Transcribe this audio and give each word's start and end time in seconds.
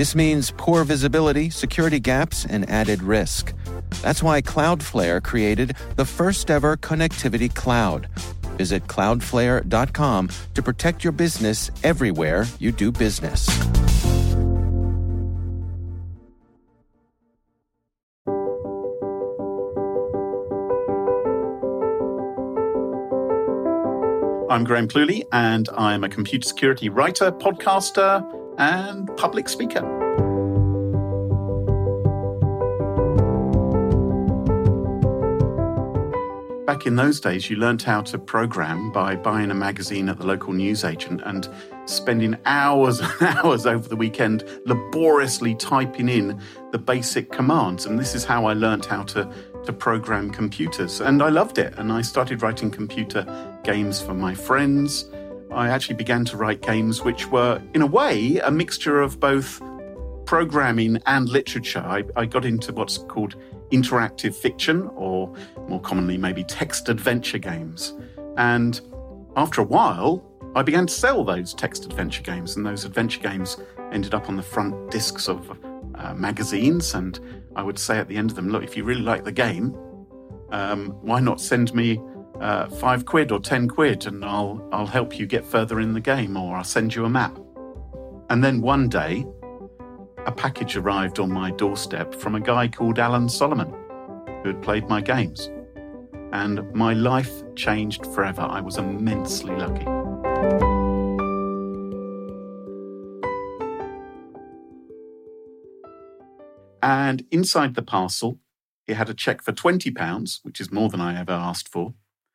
This 0.00 0.14
means 0.14 0.50
poor 0.56 0.82
visibility, 0.84 1.50
security 1.50 2.00
gaps, 2.00 2.46
and 2.46 2.66
added 2.70 3.02
risk. 3.02 3.52
That's 4.00 4.22
why 4.22 4.40
Cloudflare 4.40 5.22
created 5.22 5.76
the 5.96 6.06
first 6.06 6.50
ever 6.50 6.78
connectivity 6.78 7.54
cloud. 7.54 8.08
Visit 8.56 8.86
cloudflare.com 8.86 10.30
to 10.54 10.62
protect 10.62 11.04
your 11.04 11.12
business 11.12 11.70
everywhere 11.84 12.46
you 12.58 12.72
do 12.72 12.90
business. 12.90 13.46
I'm 24.48 24.64
Graham 24.64 24.88
Cluley, 24.88 25.24
and 25.30 25.68
I'm 25.76 26.04
a 26.04 26.08
computer 26.08 26.48
security 26.48 26.88
writer, 26.88 27.30
podcaster, 27.30 28.39
and 28.60 29.08
public 29.16 29.48
speaker. 29.48 29.80
Back 36.66 36.86
in 36.86 36.94
those 36.94 37.18
days, 37.18 37.50
you 37.50 37.56
learned 37.56 37.82
how 37.82 38.02
to 38.02 38.18
program 38.18 38.92
by 38.92 39.16
buying 39.16 39.50
a 39.50 39.54
magazine 39.54 40.08
at 40.08 40.18
the 40.18 40.26
local 40.26 40.52
newsagent 40.52 41.20
and 41.24 41.48
spending 41.86 42.38
hours 42.44 43.00
and 43.00 43.10
hours 43.20 43.66
over 43.66 43.88
the 43.88 43.96
weekend 43.96 44.44
laboriously 44.66 45.56
typing 45.56 46.08
in 46.08 46.40
the 46.70 46.78
basic 46.78 47.32
commands. 47.32 47.86
And 47.86 47.98
this 47.98 48.14
is 48.14 48.24
how 48.24 48.46
I 48.46 48.52
learned 48.52 48.84
how 48.84 49.02
to 49.04 49.28
to 49.64 49.72
program 49.72 50.30
computers. 50.30 51.00
And 51.00 51.22
I 51.22 51.28
loved 51.28 51.58
it. 51.58 51.74
And 51.76 51.92
I 51.92 52.02
started 52.02 52.42
writing 52.42 52.70
computer 52.70 53.26
games 53.64 54.00
for 54.00 54.14
my 54.14 54.34
friends. 54.34 55.06
I 55.52 55.68
actually 55.68 55.96
began 55.96 56.24
to 56.26 56.36
write 56.36 56.62
games 56.62 57.02
which 57.02 57.26
were, 57.26 57.60
in 57.74 57.82
a 57.82 57.86
way, 57.86 58.38
a 58.38 58.50
mixture 58.50 59.00
of 59.00 59.18
both 59.18 59.60
programming 60.24 61.02
and 61.06 61.28
literature. 61.28 61.80
I, 61.84 62.04
I 62.14 62.24
got 62.24 62.44
into 62.44 62.72
what's 62.72 62.98
called 62.98 63.34
interactive 63.72 64.34
fiction, 64.34 64.88
or 64.94 65.34
more 65.68 65.80
commonly, 65.80 66.16
maybe 66.16 66.44
text 66.44 66.88
adventure 66.88 67.38
games. 67.38 67.94
And 68.36 68.80
after 69.36 69.60
a 69.60 69.64
while, 69.64 70.24
I 70.54 70.62
began 70.62 70.86
to 70.86 70.92
sell 70.92 71.24
those 71.24 71.52
text 71.52 71.84
adventure 71.84 72.22
games, 72.22 72.56
and 72.56 72.64
those 72.64 72.84
adventure 72.84 73.20
games 73.20 73.56
ended 73.92 74.14
up 74.14 74.28
on 74.28 74.36
the 74.36 74.42
front 74.42 74.90
discs 74.90 75.28
of 75.28 75.50
uh, 75.96 76.14
magazines. 76.14 76.94
And 76.94 77.18
I 77.56 77.62
would 77.62 77.78
say 77.78 77.98
at 77.98 78.06
the 78.06 78.16
end 78.16 78.30
of 78.30 78.36
them, 78.36 78.50
look, 78.50 78.62
if 78.62 78.76
you 78.76 78.84
really 78.84 79.02
like 79.02 79.24
the 79.24 79.32
game, 79.32 79.76
um, 80.50 80.90
why 81.02 81.20
not 81.20 81.40
send 81.40 81.74
me 81.74 82.00
uh, 82.40 82.68
five 82.68 83.04
quid 83.06 83.32
or 83.32 83.40
ten 83.40 83.68
quid, 83.68 84.06
and 84.06 84.24
I'll 84.24 84.66
I'll 84.72 84.86
help 84.86 85.18
you 85.18 85.26
get 85.26 85.44
further 85.44 85.80
in 85.80 85.92
the 85.92 86.00
game, 86.00 86.36
or 86.36 86.56
I'll 86.56 86.64
send 86.64 86.94
you 86.94 87.04
a 87.04 87.10
map. 87.10 87.38
And 88.30 88.44
then 88.44 88.60
one 88.60 88.88
day, 88.88 89.26
a 90.26 90.32
package 90.32 90.76
arrived 90.76 91.18
on 91.18 91.32
my 91.32 91.50
doorstep 91.50 92.14
from 92.14 92.34
a 92.34 92.40
guy 92.40 92.68
called 92.68 92.98
Alan 92.98 93.28
Solomon, 93.28 93.74
who 94.42 94.48
had 94.48 94.62
played 94.62 94.88
my 94.88 95.00
games, 95.00 95.50
and 96.32 96.72
my 96.72 96.92
life 96.92 97.42
changed 97.56 98.06
forever. 98.06 98.42
I 98.42 98.60
was 98.60 98.78
immensely 98.78 99.54
lucky. 99.54 99.86
And 106.82 107.26
inside 107.30 107.74
the 107.74 107.82
parcel, 107.82 108.38
he 108.86 108.94
had 108.94 109.10
a 109.10 109.14
check 109.14 109.42
for 109.42 109.52
£20, 109.52 110.40
which 110.42 110.60
is 110.60 110.72
more 110.72 110.88
than 110.88 111.00
I 111.00 111.18
ever 111.18 111.32
asked 111.32 111.68
for, 111.68 111.94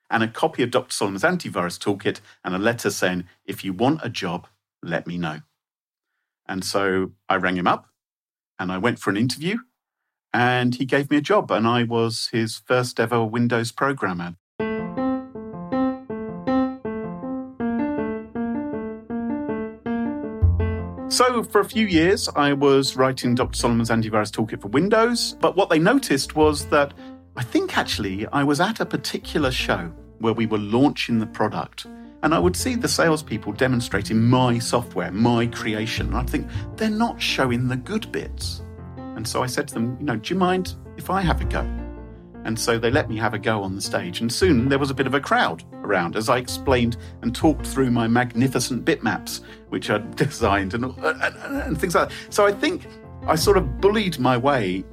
and 0.09 0.23
a 0.23 0.27
copy 0.27 0.63
of 0.63 0.71
Dr. 0.71 0.93
Solomon's 0.93 1.23
antivirus 1.23 1.79
toolkit 1.79 2.19
and 2.43 2.55
a 2.55 2.59
letter 2.59 2.89
saying, 2.89 3.25
if 3.45 3.63
you 3.63 3.73
want 3.73 4.01
a 4.03 4.09
job, 4.09 4.47
let 4.83 5.07
me 5.07 5.17
know. 5.17 5.41
And 6.47 6.63
so 6.63 7.11
I 7.27 7.35
rang 7.37 7.57
him 7.57 7.67
up 7.67 7.87
and 8.59 8.71
I 8.71 8.77
went 8.77 8.99
for 8.99 9.09
an 9.09 9.17
interview 9.17 9.57
and 10.33 10.75
he 10.75 10.85
gave 10.85 11.09
me 11.09 11.17
a 11.17 11.21
job 11.21 11.49
and 11.51 11.67
I 11.67 11.83
was 11.83 12.29
his 12.31 12.57
first 12.57 12.99
ever 12.99 13.23
Windows 13.23 13.71
programmer. 13.71 14.35
So, 21.07 21.43
for 21.43 21.61
a 21.61 21.65
few 21.65 21.87
years, 21.87 22.27
I 22.35 22.51
was 22.51 22.97
writing 22.97 23.35
Dr. 23.35 23.57
Solomon's 23.57 23.89
antivirus 23.89 24.31
toolkit 24.31 24.61
for 24.61 24.67
Windows. 24.67 25.37
But 25.39 25.55
what 25.55 25.69
they 25.69 25.79
noticed 25.79 26.35
was 26.35 26.65
that 26.65 26.93
I 27.37 27.43
think 27.43 27.77
actually 27.77 28.25
I 28.27 28.43
was 28.43 28.61
at 28.61 28.79
a 28.79 28.85
particular 28.85 29.51
show 29.51 29.91
where 30.19 30.33
we 30.33 30.45
were 30.45 30.57
launching 30.57 31.19
the 31.19 31.27
product. 31.27 31.85
And 32.23 32.33
I 32.33 32.39
would 32.39 32.55
see 32.55 32.75
the 32.75 32.87
salespeople 32.87 33.51
demonstrating 33.53 34.23
my 34.23 34.57
software, 34.57 35.11
my 35.11 35.45
creation. 35.47 36.07
And 36.07 36.17
I'd 36.17 36.29
think, 36.29 36.49
they're 36.77 36.89
not 36.89 37.21
showing 37.21 37.67
the 37.67 37.75
good 37.75 38.09
bits. 38.11 38.63
And 38.97 39.27
so 39.27 39.43
I 39.43 39.47
said 39.47 39.67
to 39.67 39.73
them, 39.73 39.97
you 39.99 40.05
know, 40.05 40.15
do 40.15 40.33
you 40.33 40.39
mind 40.39 40.75
if 40.95 41.09
I 41.09 41.21
have 41.21 41.41
a 41.41 41.45
go? 41.45 41.59
And 42.45 42.57
so 42.57 42.79
they 42.79 42.89
let 42.89 43.09
me 43.09 43.17
have 43.17 43.33
a 43.33 43.39
go 43.39 43.61
on 43.63 43.75
the 43.75 43.81
stage. 43.81 44.21
And 44.21 44.31
soon 44.31 44.69
there 44.69 44.79
was 44.79 44.89
a 44.89 44.93
bit 44.93 45.05
of 45.05 45.13
a 45.13 45.19
crowd 45.19 45.63
around 45.83 46.15
as 46.15 46.29
I 46.29 46.37
explained 46.37 46.95
and 47.21 47.35
talked 47.35 47.67
through 47.67 47.91
my 47.91 48.07
magnificent 48.07 48.85
bitmaps, 48.85 49.41
which 49.69 49.89
I'd 49.89 50.15
designed 50.15 50.73
and, 50.73 50.85
and, 50.85 51.35
and 51.51 51.79
things 51.79 51.95
like 51.95 52.09
that. 52.09 52.33
So 52.33 52.45
I 52.45 52.53
think 52.53 52.87
I 53.27 53.35
sort 53.35 53.57
of 53.57 53.81
bullied 53.81 54.19
my 54.19 54.37
way 54.37 54.85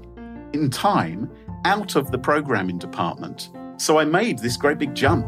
in 0.53 0.71
time 0.71 1.31
out 1.65 1.97
of 1.97 2.11
the 2.11 2.19
programming 2.19 2.79
department. 2.79 3.51
So 3.77 3.99
I 3.99 4.05
made 4.05 4.39
this 4.39 4.57
great 4.57 4.79
big 4.79 4.95
jump. 4.95 5.27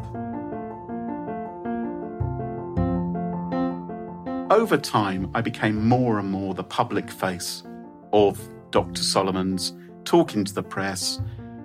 Over 4.51 4.77
time, 4.77 5.31
I 5.35 5.41
became 5.41 5.89
more 5.89 6.19
and 6.19 6.31
more 6.31 6.55
the 6.55 6.65
public 6.65 7.11
face 7.11 7.63
of 8.13 8.41
Dr. 8.71 9.03
Solomon's, 9.03 9.73
talking 10.05 10.45
to 10.45 10.53
the 10.53 10.63
press, 10.63 11.21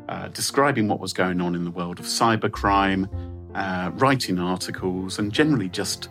uh, 0.08 0.30
describing 0.30 0.88
what 0.88 1.00
was 1.00 1.14
going 1.14 1.42
on 1.42 1.56
in 1.56 1.66
the 1.66 1.72
world 1.72 2.00
of 2.00 2.06
cybercrime, 2.06 3.08
uh, 3.54 3.92
writing 3.96 4.40
articles, 4.40 5.20
and 5.20 5.32
generally 5.32 5.70
just 5.70 6.10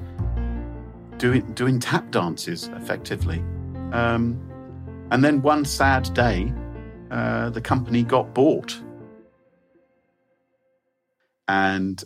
doing 1.16 1.52
doing 1.54 1.80
tap 1.80 2.10
dances 2.10 2.68
effectively. 2.76 3.42
Um, 3.92 4.40
and 5.10 5.24
then 5.24 5.42
one 5.42 5.64
sad 5.64 6.12
day, 6.14 6.52
uh, 7.10 7.50
the 7.50 7.60
company 7.60 8.02
got 8.02 8.34
bought, 8.34 8.80
and 11.46 12.04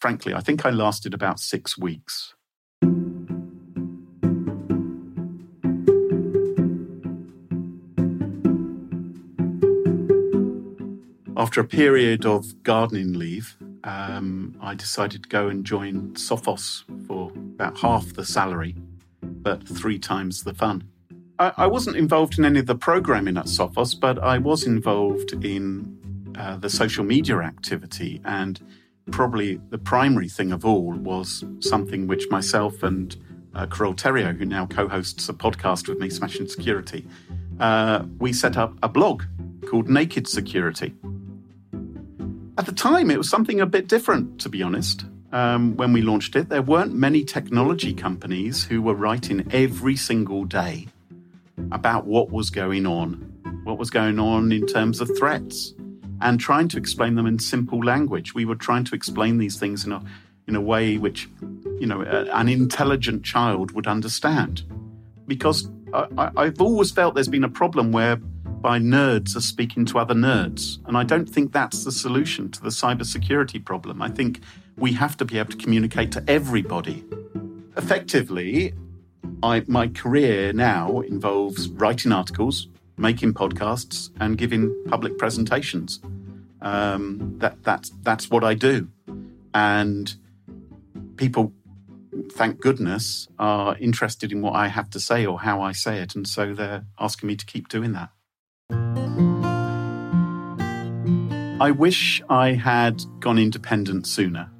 frankly, 0.00 0.34
I 0.34 0.40
think 0.40 0.64
I 0.64 0.70
lasted 0.70 1.14
about 1.14 1.40
six 1.40 1.78
weeks. 1.78 2.34
After 11.36 11.60
a 11.60 11.64
period 11.64 12.24
of 12.24 12.62
gardening 12.62 13.12
leave, 13.12 13.56
um, 13.82 14.56
I 14.60 14.74
decided 14.74 15.24
to 15.24 15.28
go 15.28 15.48
and 15.48 15.64
join 15.64 16.14
Sophos 16.14 16.84
for 17.06 17.30
about 17.32 17.78
half 17.78 18.14
the 18.14 18.24
salary, 18.24 18.76
but 19.20 19.66
three 19.68 19.98
times 19.98 20.44
the 20.44 20.54
fun. 20.54 20.88
I, 21.38 21.52
I 21.56 21.66
wasn't 21.66 21.96
involved 21.96 22.38
in 22.38 22.44
any 22.44 22.60
of 22.60 22.66
the 22.66 22.74
programming 22.74 23.36
at 23.36 23.46
Sophos, 23.46 23.98
but 23.98 24.18
I 24.18 24.38
was 24.38 24.64
involved 24.64 25.32
in 25.44 26.32
uh, 26.38 26.56
the 26.56 26.70
social 26.70 27.04
media 27.04 27.38
activity. 27.38 28.20
And 28.24 28.60
probably 29.10 29.60
the 29.70 29.78
primary 29.78 30.28
thing 30.28 30.52
of 30.52 30.64
all 30.64 30.92
was 30.92 31.44
something 31.60 32.06
which 32.06 32.28
myself 32.30 32.82
and 32.82 33.16
uh, 33.54 33.66
Carole 33.66 33.94
Theriault, 33.94 34.38
who 34.38 34.44
now 34.44 34.66
co 34.66 34.88
hosts 34.88 35.28
a 35.28 35.32
podcast 35.32 35.88
with 35.88 35.98
me, 35.98 36.10
Smashing 36.10 36.48
Security, 36.48 37.06
uh, 37.60 38.04
we 38.18 38.32
set 38.32 38.56
up 38.56 38.74
a 38.82 38.88
blog 38.88 39.22
called 39.66 39.88
Naked 39.88 40.28
Security. 40.28 40.94
At 42.58 42.66
the 42.66 42.72
time, 42.72 43.10
it 43.10 43.18
was 43.18 43.28
something 43.28 43.60
a 43.60 43.66
bit 43.66 43.88
different, 43.88 44.40
to 44.40 44.48
be 44.48 44.62
honest. 44.62 45.04
Um, 45.32 45.76
when 45.76 45.92
we 45.92 46.02
launched 46.02 46.36
it, 46.36 46.48
there 46.48 46.62
weren't 46.62 46.94
many 46.94 47.24
technology 47.24 47.92
companies 47.92 48.62
who 48.64 48.80
were 48.80 48.94
writing 48.94 49.48
every 49.50 49.96
single 49.96 50.44
day 50.44 50.86
about 51.72 52.06
what 52.06 52.30
was 52.30 52.50
going 52.50 52.86
on, 52.86 53.12
what 53.64 53.78
was 53.78 53.90
going 53.90 54.18
on 54.18 54.52
in 54.52 54.66
terms 54.66 55.00
of 55.00 55.10
threats, 55.16 55.74
and 56.20 56.40
trying 56.40 56.68
to 56.68 56.76
explain 56.76 57.14
them 57.14 57.26
in 57.26 57.38
simple 57.38 57.82
language. 57.82 58.34
We 58.34 58.44
were 58.44 58.54
trying 58.54 58.84
to 58.84 58.94
explain 58.94 59.38
these 59.38 59.58
things 59.58 59.84
in 59.84 59.92
a 59.92 60.02
in 60.46 60.56
a 60.56 60.60
way 60.60 60.98
which, 60.98 61.28
you 61.78 61.86
know, 61.86 62.02
a, 62.02 62.24
an 62.32 62.48
intelligent 62.48 63.24
child 63.24 63.70
would 63.72 63.86
understand. 63.86 64.62
Because 65.26 65.70
I, 65.94 66.30
I've 66.36 66.60
always 66.60 66.90
felt 66.90 67.14
there's 67.14 67.28
been 67.28 67.44
a 67.44 67.48
problem 67.48 67.92
where 67.92 68.18
whereby 68.64 68.78
nerds 68.78 69.36
are 69.36 69.42
speaking 69.42 69.84
to 69.84 69.98
other 69.98 70.14
nerds. 70.14 70.78
And 70.86 70.96
I 70.96 71.04
don't 71.04 71.28
think 71.28 71.52
that's 71.52 71.84
the 71.84 71.92
solution 71.92 72.50
to 72.52 72.62
the 72.62 72.70
cybersecurity 72.70 73.62
problem. 73.62 74.00
I 74.00 74.08
think 74.08 74.40
we 74.78 74.92
have 74.92 75.18
to 75.18 75.26
be 75.26 75.38
able 75.38 75.50
to 75.50 75.58
communicate 75.58 76.12
to 76.12 76.24
everybody. 76.26 77.04
Effectively, 77.76 78.72
I, 79.42 79.64
my 79.66 79.88
career 79.88 80.52
now 80.52 81.00
involves 81.00 81.68
writing 81.68 82.12
articles, 82.12 82.68
making 82.96 83.34
podcasts, 83.34 84.10
and 84.20 84.38
giving 84.38 84.74
public 84.86 85.18
presentations. 85.18 86.00
Um, 86.62 87.34
that, 87.38 87.62
that's, 87.62 87.90
that's 88.02 88.30
what 88.30 88.42
I 88.42 88.54
do. 88.54 88.88
And 89.52 90.14
people 91.16 91.52
thank 92.32 92.60
goodness, 92.60 93.28
are 93.38 93.76
interested 93.78 94.32
in 94.32 94.40
what 94.40 94.54
I 94.54 94.68
have 94.68 94.90
to 94.90 95.00
say 95.00 95.26
or 95.26 95.40
how 95.40 95.60
I 95.60 95.72
say 95.72 95.98
it. 95.98 96.14
And 96.14 96.26
so 96.26 96.54
they're 96.54 96.84
asking 96.98 97.26
me 97.28 97.36
to 97.36 97.46
keep 97.46 97.68
doing 97.68 97.92
that. 97.92 98.10
I 101.60 101.70
wish 101.70 102.22
I 102.28 102.52
had 102.52 103.02
gone 103.20 103.38
independent 103.38 104.06
sooner. 104.06 104.50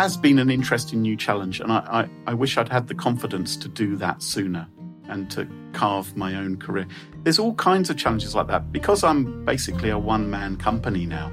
Has 0.00 0.16
been 0.16 0.38
an 0.38 0.48
interesting 0.48 1.02
new 1.02 1.14
challenge, 1.14 1.60
and 1.60 1.70
I, 1.70 2.08
I, 2.26 2.30
I 2.30 2.32
wish 2.32 2.56
I'd 2.56 2.70
had 2.70 2.88
the 2.88 2.94
confidence 2.94 3.54
to 3.58 3.68
do 3.68 3.96
that 3.96 4.22
sooner 4.22 4.66
and 5.10 5.30
to 5.32 5.46
carve 5.74 6.16
my 6.16 6.36
own 6.36 6.56
career. 6.56 6.86
There's 7.22 7.38
all 7.38 7.52
kinds 7.56 7.90
of 7.90 7.98
challenges 7.98 8.34
like 8.34 8.46
that 8.46 8.72
because 8.72 9.04
I'm 9.04 9.44
basically 9.44 9.90
a 9.90 9.98
one 9.98 10.30
man 10.30 10.56
company 10.56 11.04
now. 11.04 11.30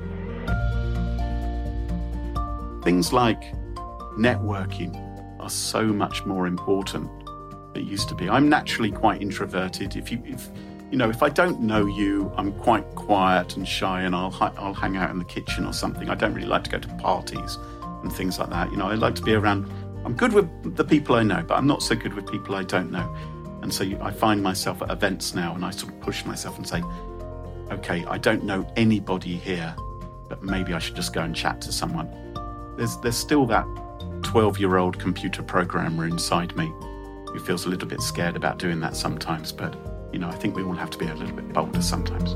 Things 2.83 3.13
like 3.13 3.41
networking 4.17 4.93
are 5.39 5.49
so 5.49 5.85
much 5.85 6.25
more 6.25 6.45
important 6.45 7.09
than 7.73 7.83
it 7.83 7.87
used 7.87 8.09
to 8.09 8.15
be. 8.15 8.29
I'm 8.29 8.49
naturally 8.49 8.91
quite 8.91 9.21
introverted. 9.21 9.95
If 9.95 10.11
you, 10.11 10.21
if, 10.25 10.49
you 10.91 10.97
know, 10.97 11.09
if 11.09 11.23
I 11.23 11.29
don't 11.29 11.61
know 11.61 11.85
you, 11.85 12.33
I'm 12.35 12.51
quite 12.51 12.83
quiet 12.95 13.55
and 13.55 13.65
shy, 13.65 14.01
and 14.01 14.13
I'll 14.13 14.35
I'll 14.57 14.73
hang 14.73 14.97
out 14.97 15.09
in 15.09 15.19
the 15.19 15.23
kitchen 15.23 15.65
or 15.65 15.71
something. 15.71 16.09
I 16.09 16.15
don't 16.15 16.33
really 16.33 16.49
like 16.49 16.65
to 16.65 16.69
go 16.69 16.79
to 16.79 16.87
parties 16.95 17.57
and 18.07 18.15
things 18.15 18.39
like 18.39 18.49
that. 18.49 18.71
You 18.71 18.77
know, 18.77 18.87
I 18.87 18.95
like 18.95 19.15
to 19.15 19.21
be 19.21 19.33
around. 19.33 19.69
I'm 20.05 20.13
good 20.13 20.31
with 20.31 20.75
the 20.75 20.85
people 20.85 21.15
I 21.15 21.23
know, 21.23 21.43
but 21.45 21.57
I'm 21.57 21.67
not 21.67 21.83
so 21.83 21.93
good 21.93 22.13
with 22.13 22.25
people 22.31 22.55
I 22.55 22.63
don't 22.63 22.89
know. 22.89 23.13
And 23.61 23.73
so 23.73 23.83
I 24.01 24.11
find 24.11 24.41
myself 24.41 24.81
at 24.81 24.89
events 24.89 25.35
now, 25.35 25.53
and 25.53 25.65
I 25.65 25.71
sort 25.71 25.91
of 25.93 25.99
push 25.99 26.23
myself 26.25 26.57
and 26.57 26.65
say, 26.65 26.81
"Okay, 27.71 28.05
I 28.05 28.17
don't 28.17 28.43
know 28.43 28.65
anybody 28.77 29.35
here, 29.35 29.75
but 30.29 30.41
maybe 30.41 30.73
I 30.73 30.79
should 30.79 30.95
just 30.95 31.13
go 31.13 31.21
and 31.21 31.35
chat 31.35 31.59
to 31.61 31.71
someone." 31.71 32.07
There's 32.77 32.95
there's 32.97 33.17
still 33.17 33.45
that 33.47 33.65
12 34.23 34.59
year 34.59 34.77
old 34.77 34.97
computer 34.97 35.43
programmer 35.43 36.05
inside 36.05 36.55
me 36.55 36.71
who 37.27 37.39
feels 37.39 37.65
a 37.65 37.69
little 37.69 37.87
bit 37.87 38.01
scared 38.01 38.37
about 38.37 38.57
doing 38.57 38.79
that 38.79 38.95
sometimes, 38.95 39.51
but 39.51 39.75
you 40.13 40.19
know, 40.19 40.29
I 40.29 40.35
think 40.35 40.55
we 40.55 40.63
all 40.63 40.73
have 40.73 40.89
to 40.91 40.97
be 40.97 41.07
a 41.07 41.13
little 41.13 41.35
bit 41.35 41.51
bolder 41.51 41.81
sometimes. 41.81 42.35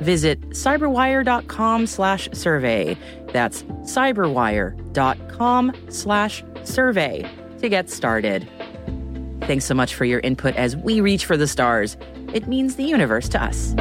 Visit 0.00 0.40
cyberwire.com 0.50 1.86
slash 1.86 2.28
survey. 2.32 2.96
That's 3.32 3.62
cyberwire.com 3.62 5.72
slash 5.88 6.44
survey 6.64 7.30
to 7.60 7.68
get 7.68 7.90
started. 7.90 8.48
Thanks 9.42 9.64
so 9.64 9.74
much 9.74 9.94
for 9.94 10.04
your 10.04 10.20
input 10.20 10.54
as 10.56 10.76
we 10.76 11.00
reach 11.00 11.24
for 11.24 11.36
the 11.36 11.46
stars. 11.46 11.96
It 12.32 12.46
means 12.46 12.76
the 12.76 12.84
universe 12.84 13.28
to 13.30 13.42
us. 13.42 13.74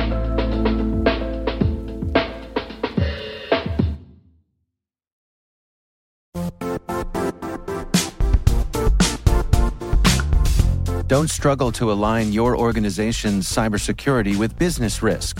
Don't 11.08 11.28
struggle 11.28 11.72
to 11.72 11.92
align 11.92 12.34
your 12.34 12.56
organization's 12.56 13.52
cybersecurity 13.52 14.38
with 14.38 14.58
business 14.60 15.02
risk. 15.02 15.40